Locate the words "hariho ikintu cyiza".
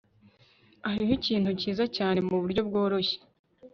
0.87-1.85